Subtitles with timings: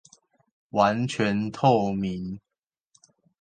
[0.71, 2.41] 完全透明